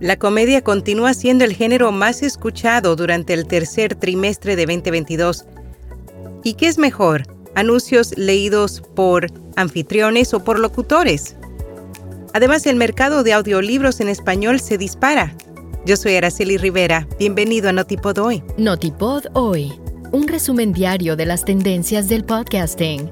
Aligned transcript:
La 0.00 0.16
comedia 0.16 0.62
continúa 0.62 1.14
siendo 1.14 1.44
el 1.44 1.54
género 1.54 1.92
más 1.92 2.24
escuchado 2.24 2.96
durante 2.96 3.32
el 3.32 3.46
tercer 3.46 3.94
trimestre 3.94 4.56
de 4.56 4.66
2022. 4.66 5.44
¿Y 6.42 6.54
qué 6.54 6.66
es 6.66 6.78
mejor? 6.78 7.22
¿Anuncios 7.54 8.12
leídos 8.18 8.82
por 8.96 9.28
anfitriones 9.54 10.34
o 10.34 10.42
por 10.42 10.58
locutores? 10.58 11.36
Además, 12.32 12.66
el 12.66 12.74
mercado 12.74 13.22
de 13.22 13.34
audiolibros 13.34 14.00
en 14.00 14.08
español 14.08 14.58
se 14.58 14.78
dispara. 14.78 15.36
Yo 15.86 15.96
soy 15.96 16.16
Araceli 16.16 16.56
Rivera. 16.56 17.06
Bienvenido 17.20 17.68
a 17.68 17.72
Notipod 17.72 18.18
Hoy. 18.18 18.42
Notipod 18.58 19.26
Hoy, 19.34 19.72
un 20.10 20.26
resumen 20.26 20.72
diario 20.72 21.14
de 21.14 21.26
las 21.26 21.44
tendencias 21.44 22.08
del 22.08 22.24
podcasting. 22.24 23.08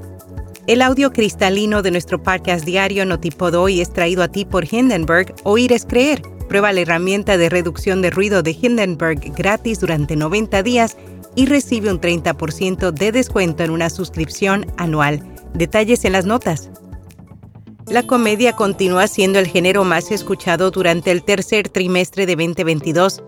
El 0.66 0.82
audio 0.82 1.12
cristalino 1.12 1.82
de 1.82 1.92
nuestro 1.92 2.20
podcast 2.20 2.64
diario 2.64 3.06
Notipod 3.06 3.54
Hoy 3.54 3.80
es 3.80 3.92
traído 3.92 4.24
a 4.24 4.28
ti 4.28 4.44
por 4.44 4.64
Hindenburg. 4.68 5.32
Oír 5.44 5.72
es 5.72 5.86
creer 5.86 6.22
Prueba 6.52 6.70
la 6.74 6.82
herramienta 6.82 7.38
de 7.38 7.48
reducción 7.48 8.02
de 8.02 8.10
ruido 8.10 8.42
de 8.42 8.50
Hindenburg 8.50 9.20
gratis 9.34 9.80
durante 9.80 10.16
90 10.16 10.62
días 10.62 10.98
y 11.34 11.46
recibe 11.46 11.90
un 11.90 11.98
30% 11.98 12.90
de 12.90 13.10
descuento 13.10 13.62
en 13.62 13.70
una 13.70 13.88
suscripción 13.88 14.66
anual. 14.76 15.26
Detalles 15.54 16.04
en 16.04 16.12
las 16.12 16.26
notas. 16.26 16.68
La 17.86 18.02
comedia 18.02 18.52
continúa 18.52 19.06
siendo 19.06 19.38
el 19.38 19.46
género 19.46 19.84
más 19.84 20.10
escuchado 20.10 20.70
durante 20.70 21.10
el 21.10 21.24
tercer 21.24 21.70
trimestre 21.70 22.26
de 22.26 22.36
2022. 22.36 23.22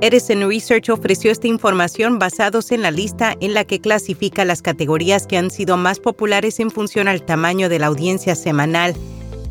Edison 0.00 0.48
Research 0.48 0.88
ofreció 0.88 1.30
esta 1.30 1.46
información 1.46 2.18
basados 2.18 2.72
en 2.72 2.82
la 2.82 2.90
lista 2.90 3.36
en 3.38 3.54
la 3.54 3.62
que 3.62 3.80
clasifica 3.80 4.44
las 4.44 4.60
categorías 4.60 5.28
que 5.28 5.38
han 5.38 5.52
sido 5.52 5.76
más 5.76 6.00
populares 6.00 6.58
en 6.58 6.72
función 6.72 7.06
al 7.06 7.24
tamaño 7.24 7.68
de 7.68 7.78
la 7.78 7.86
audiencia 7.86 8.34
semanal 8.34 8.96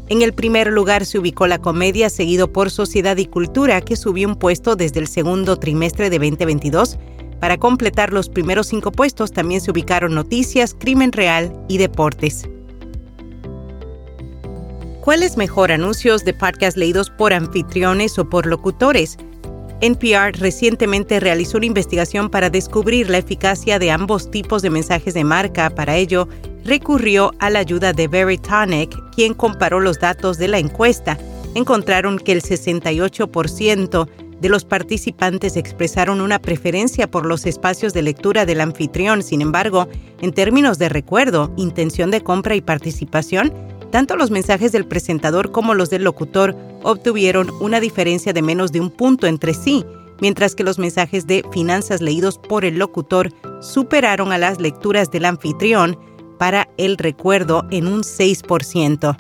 en 0.07 0.21
el 0.21 0.33
primer 0.33 0.71
lugar 0.71 1.05
se 1.05 1.17
ubicó 1.17 1.47
la 1.47 1.59
comedia, 1.59 2.09
seguido 2.09 2.51
por 2.51 2.69
Sociedad 2.69 3.17
y 3.17 3.25
Cultura, 3.25 3.81
que 3.81 3.95
subió 3.95 4.27
un 4.27 4.35
puesto 4.35 4.75
desde 4.75 4.99
el 4.99 5.07
segundo 5.07 5.57
trimestre 5.57 6.11
de 6.11 6.19
2022. 6.19 6.99
Para 7.39 7.57
completar 7.57 8.13
los 8.13 8.29
primeros 8.29 8.67
cinco 8.67 8.91
puestos 8.91 9.31
también 9.31 9.61
se 9.61 9.71
ubicaron 9.71 10.13
Noticias, 10.13 10.75
Crimen 10.77 11.11
Real 11.11 11.53
y 11.67 11.79
Deportes. 11.79 12.47
¿Cuál 15.01 15.23
es 15.23 15.37
mejor, 15.37 15.71
anuncios 15.71 16.23
de 16.23 16.33
podcast 16.33 16.77
leídos 16.77 17.09
por 17.09 17.33
anfitriones 17.33 18.17
o 18.17 18.29
por 18.29 18.45
locutores? 18.45 19.17
NPR 19.81 20.39
recientemente 20.39 21.19
realizó 21.19 21.57
una 21.57 21.67
investigación 21.67 22.29
para 22.29 22.49
descubrir 22.49 23.09
la 23.09 23.17
eficacia 23.17 23.77
de 23.77 23.91
ambos 23.91 24.31
tipos 24.31 24.61
de 24.61 24.69
mensajes 24.69 25.13
de 25.13 25.23
marca. 25.23 25.69
Para 25.69 25.95
ello, 25.97 26.27
recurrió 26.65 27.31
a 27.39 27.49
la 27.49 27.59
ayuda 27.59 27.93
de 27.93 28.07
Veritonic, 28.07 28.97
quien 29.11 29.33
comparó 29.33 29.79
los 29.79 29.99
datos 29.99 30.37
de 30.37 30.47
la 30.47 30.57
encuesta. 30.57 31.17
Encontraron 31.53 32.17
que 32.17 32.31
el 32.33 32.41
68% 32.41 34.09
de 34.41 34.49
los 34.49 34.65
participantes 34.65 35.55
expresaron 35.55 36.19
una 36.19 36.39
preferencia 36.39 37.09
por 37.09 37.25
los 37.25 37.45
espacios 37.45 37.93
de 37.93 38.01
lectura 38.01 38.45
del 38.45 38.61
anfitrión. 38.61 39.23
Sin 39.23 39.41
embargo, 39.41 39.87
en 40.21 40.33
términos 40.33 40.77
de 40.77 40.89
recuerdo, 40.89 41.53
intención 41.55 42.11
de 42.11 42.21
compra 42.21 42.55
y 42.55 42.61
participación, 42.61 43.53
tanto 43.91 44.17
los 44.17 44.31
mensajes 44.31 44.71
del 44.71 44.85
presentador 44.85 45.51
como 45.51 45.73
los 45.73 45.89
del 45.89 46.03
locutor 46.03 46.55
obtuvieron 46.83 47.49
una 47.61 47.79
diferencia 47.79 48.33
de 48.33 48.41
menos 48.41 48.71
de 48.71 48.81
un 48.81 48.89
punto 48.89 49.27
entre 49.27 49.53
sí, 49.53 49.85
mientras 50.19 50.55
que 50.55 50.63
los 50.63 50.79
mensajes 50.79 51.27
de 51.27 51.45
finanzas 51.53 52.01
leídos 52.01 52.37
por 52.37 52.65
el 52.65 52.77
locutor 52.77 53.31
superaron 53.61 54.31
a 54.31 54.37
las 54.37 54.59
lecturas 54.59 55.11
del 55.11 55.25
anfitrión 55.25 55.97
para 56.37 56.67
el 56.77 56.97
recuerdo 56.97 57.65
en 57.71 57.87
un 57.87 58.01
6%. 58.01 59.15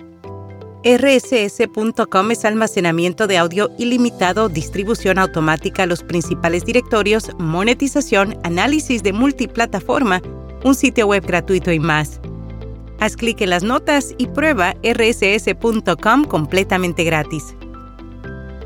RSS.com 0.85 2.29
es 2.29 2.45
almacenamiento 2.45 3.25
de 3.25 3.39
audio 3.39 3.71
ilimitado, 3.79 4.49
distribución 4.49 5.17
automática 5.17 5.83
a 5.83 5.87
los 5.87 6.03
principales 6.03 6.63
directorios, 6.63 7.31
monetización, 7.39 8.37
análisis 8.43 9.01
de 9.01 9.11
multiplataforma, 9.11 10.21
un 10.63 10.75
sitio 10.75 11.07
web 11.07 11.25
gratuito 11.25 11.71
y 11.71 11.79
más. 11.79 12.19
Haz 12.99 13.17
clic 13.17 13.41
en 13.41 13.49
las 13.49 13.63
notas 13.63 14.13
y 14.19 14.27
prueba 14.27 14.75
rss.com 14.83 16.25
completamente 16.25 17.03
gratis. 17.03 17.55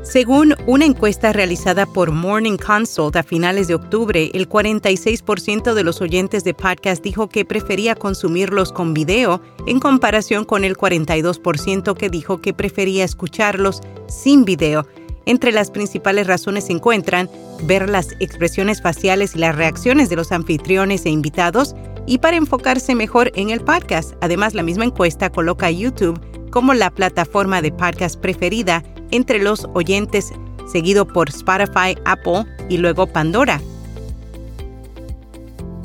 Según 0.02 0.54
una 0.66 0.86
encuesta 0.86 1.30
realizada 1.30 1.84
por 1.84 2.10
Morning 2.10 2.56
Consult 2.56 3.16
a 3.16 3.22
finales 3.22 3.68
de 3.68 3.74
octubre, 3.74 4.30
el 4.32 4.48
46% 4.48 5.74
de 5.74 5.84
los 5.84 6.00
oyentes 6.00 6.42
de 6.42 6.54
podcast 6.54 7.04
dijo 7.04 7.28
que 7.28 7.44
prefería 7.44 7.94
consumirlos 7.94 8.72
con 8.72 8.94
video 8.94 9.42
en 9.66 9.78
comparación 9.78 10.46
con 10.46 10.64
el 10.64 10.74
42% 10.74 11.94
que 11.94 12.08
dijo 12.08 12.40
que 12.40 12.54
prefería 12.54 13.04
escucharlos 13.04 13.82
sin 14.08 14.46
video. 14.46 14.86
Entre 15.26 15.52
las 15.52 15.70
principales 15.70 16.26
razones 16.26 16.64
se 16.64 16.72
encuentran 16.72 17.28
ver 17.64 17.90
las 17.90 18.12
expresiones 18.20 18.80
faciales 18.80 19.36
y 19.36 19.38
las 19.40 19.54
reacciones 19.54 20.08
de 20.08 20.16
los 20.16 20.32
anfitriones 20.32 21.04
e 21.04 21.10
invitados 21.10 21.76
y 22.06 22.18
para 22.18 22.38
enfocarse 22.38 22.94
mejor 22.94 23.32
en 23.34 23.50
el 23.50 23.60
podcast. 23.60 24.14
Además, 24.22 24.54
la 24.54 24.62
misma 24.62 24.86
encuesta 24.86 25.28
coloca 25.30 25.66
a 25.66 25.70
YouTube 25.70 26.18
como 26.50 26.72
la 26.72 26.90
plataforma 26.90 27.60
de 27.60 27.70
podcast 27.70 28.18
preferida 28.18 28.82
entre 29.10 29.38
los 29.38 29.68
oyentes, 29.74 30.32
seguido 30.70 31.06
por 31.06 31.28
Spotify, 31.28 31.96
Apple 32.04 32.44
y 32.68 32.78
luego 32.78 33.06
Pandora. 33.06 33.60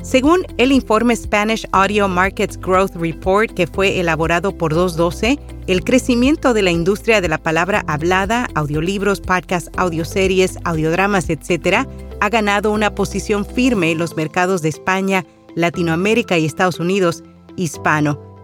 Según 0.05 0.45
el 0.57 0.71
informe 0.71 1.15
Spanish 1.15 1.67
Audio 1.71 2.07
Markets 2.07 2.59
Growth 2.59 2.95
Report 2.95 3.51
que 3.51 3.65
fue 3.65 3.99
elaborado 3.99 4.55
por 4.55 4.71
212, 4.71 5.39
el 5.65 5.83
crecimiento 5.83 6.53
de 6.53 6.61
la 6.61 6.69
industria 6.69 7.21
de 7.21 7.27
la 7.27 7.39
palabra 7.39 7.83
hablada, 7.87 8.47
audiolibros, 8.53 9.19
podcasts, 9.19 9.71
audioseries, 9.77 10.59
audiodramas, 10.63 11.31
etc., 11.31 11.87
ha 12.19 12.29
ganado 12.29 12.71
una 12.71 12.93
posición 12.93 13.47
firme 13.47 13.91
en 13.91 13.97
los 13.97 14.15
mercados 14.15 14.61
de 14.61 14.69
España, 14.69 15.25
Latinoamérica 15.55 16.37
y 16.37 16.45
Estados 16.45 16.79
Unidos 16.79 17.23
hispano, 17.55 18.34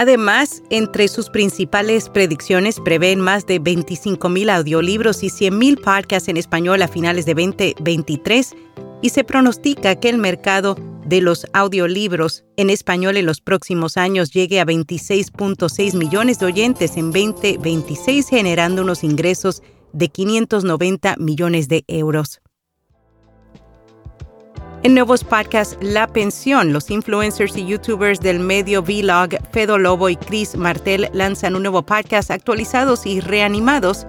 Además, 0.00 0.62
entre 0.70 1.08
sus 1.08 1.28
principales 1.28 2.08
predicciones 2.08 2.78
prevén 2.78 3.20
más 3.20 3.46
de 3.46 3.60
25.000 3.60 4.48
audiolibros 4.48 5.24
y 5.24 5.26
100.000 5.26 5.82
podcasts 5.82 6.28
en 6.28 6.36
español 6.36 6.80
a 6.82 6.86
finales 6.86 7.26
de 7.26 7.34
2023 7.34 8.54
y 9.02 9.08
se 9.08 9.24
pronostica 9.24 9.96
que 9.96 10.08
el 10.08 10.18
mercado 10.18 10.76
de 11.04 11.20
los 11.20 11.48
audiolibros 11.52 12.44
en 12.56 12.70
español 12.70 13.16
en 13.16 13.26
los 13.26 13.40
próximos 13.40 13.96
años 13.96 14.30
llegue 14.30 14.60
a 14.60 14.66
26.6 14.66 15.96
millones 15.96 16.38
de 16.38 16.46
oyentes 16.46 16.96
en 16.96 17.10
2026, 17.10 18.28
generando 18.28 18.82
unos 18.82 19.02
ingresos 19.02 19.64
de 19.92 20.10
590 20.10 21.16
millones 21.18 21.66
de 21.66 21.82
euros. 21.88 22.40
En 24.84 24.94
nuevos 24.94 25.24
podcasts 25.24 25.76
La 25.80 26.06
Pensión, 26.06 26.72
los 26.72 26.88
influencers 26.88 27.56
y 27.56 27.66
youtubers 27.66 28.20
del 28.20 28.38
medio 28.38 28.80
Vlog, 28.80 29.30
Fedo 29.50 29.76
Lobo 29.76 30.08
y 30.08 30.14
Chris 30.14 30.54
Martel 30.54 31.08
lanzan 31.12 31.56
un 31.56 31.62
nuevo 31.62 31.82
podcast 31.82 32.30
actualizados 32.30 33.04
y 33.04 33.18
reanimados, 33.18 34.06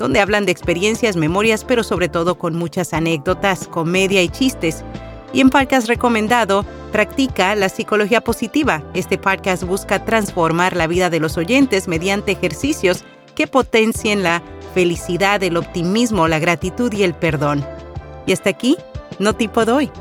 donde 0.00 0.18
hablan 0.18 0.44
de 0.44 0.50
experiencias, 0.50 1.14
memorias, 1.14 1.64
pero 1.64 1.84
sobre 1.84 2.08
todo 2.08 2.36
con 2.36 2.56
muchas 2.56 2.92
anécdotas, 2.94 3.68
comedia 3.68 4.20
y 4.20 4.28
chistes. 4.28 4.84
Y 5.32 5.40
en 5.40 5.50
podcast 5.50 5.86
recomendado, 5.86 6.64
practica 6.90 7.54
la 7.54 7.68
psicología 7.68 8.20
positiva. 8.20 8.82
Este 8.94 9.18
podcast 9.18 9.62
busca 9.62 10.04
transformar 10.04 10.74
la 10.74 10.88
vida 10.88 11.10
de 11.10 11.20
los 11.20 11.36
oyentes 11.36 11.86
mediante 11.86 12.32
ejercicios 12.32 13.04
que 13.36 13.46
potencien 13.46 14.24
la 14.24 14.42
felicidad, 14.74 15.40
el 15.44 15.56
optimismo, 15.56 16.26
la 16.26 16.40
gratitud 16.40 16.92
y 16.92 17.04
el 17.04 17.14
perdón. 17.14 17.64
Y 18.26 18.32
hasta 18.32 18.50
aquí, 18.50 18.76
no 19.20 19.36
tipo 19.36 19.64
doy. 19.64 19.92